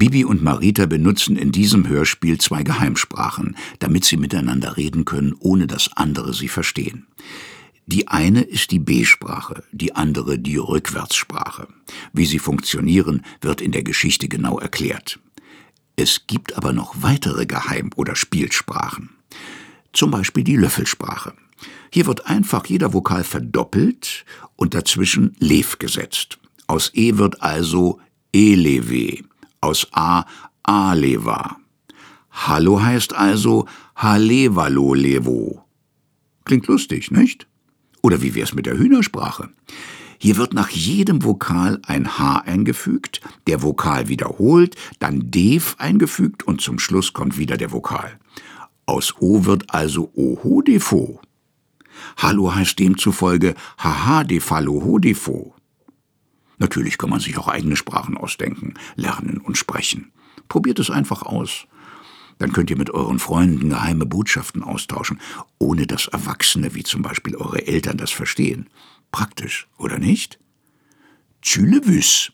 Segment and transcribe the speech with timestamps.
[0.00, 5.66] Bibi und Marita benutzen in diesem Hörspiel zwei Geheimsprachen, damit sie miteinander reden können, ohne
[5.66, 7.06] dass andere sie verstehen.
[7.84, 11.68] Die eine ist die B-Sprache, die andere die Rückwärtssprache.
[12.14, 15.20] Wie sie funktionieren, wird in der Geschichte genau erklärt.
[15.96, 19.10] Es gibt aber noch weitere Geheim- oder Spielsprachen.
[19.92, 21.34] Zum Beispiel die Löffelsprache.
[21.92, 24.24] Hier wird einfach jeder Vokal verdoppelt
[24.56, 26.38] und dazwischen Lev gesetzt.
[26.68, 28.00] Aus E wird also
[28.32, 29.24] Elewe,
[29.60, 30.24] aus A
[30.62, 31.56] Aleva.
[32.30, 33.66] Hallo heißt also
[33.96, 35.64] Halevalolevo.
[36.44, 37.46] Klingt lustig, nicht?
[38.02, 39.50] Oder wie wär's mit der Hühnersprache?
[40.18, 46.60] Hier wird nach jedem Vokal ein H eingefügt, der Vokal wiederholt, dann Dev eingefügt und
[46.60, 48.18] zum Schluss kommt wieder der Vokal.
[48.86, 51.20] Aus O wird also Oho defo.
[52.16, 55.54] Hallo heißt demzufolge Haha defalo defo.
[56.60, 60.12] Natürlich kann man sich auch eigene Sprachen ausdenken, lernen und sprechen.
[60.48, 61.66] Probiert es einfach aus.
[62.38, 65.20] Dann könnt ihr mit euren Freunden geheime Botschaften austauschen,
[65.58, 68.68] ohne dass Erwachsene wie zum Beispiel eure Eltern das verstehen.
[69.10, 70.38] Praktisch, oder nicht?
[71.42, 72.28] Tschülewüss.